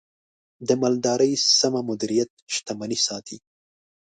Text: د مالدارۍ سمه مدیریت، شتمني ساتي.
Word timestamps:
د 0.67 0.69
مالدارۍ 0.81 1.31
سمه 1.59 1.81
مدیریت، 1.89 2.31
شتمني 2.55 2.97
ساتي. 3.07 3.37